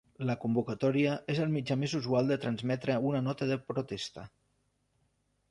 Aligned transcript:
La 0.27 0.35
convocatòria 0.43 1.11
és 1.33 1.41
el 1.43 1.53
mitjà 1.55 1.77
més 1.81 1.93
usual 1.99 2.33
de 2.33 2.39
transmetre 2.47 2.97
una 3.11 3.23
nota 3.27 3.51
de 3.53 3.61
protesta. 3.69 4.27